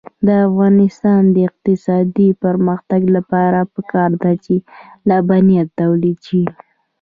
د 0.27 0.29
افغانستان 0.47 1.21
د 1.35 1.37
اقتصادي 1.49 2.29
پرمختګ 2.43 3.01
لپاره 3.15 3.59
پکار 3.75 4.11
ده 4.21 4.31
چې 4.43 4.55
لبنیات 5.09 5.69
تولید 5.81 6.17
شي. 6.27 6.43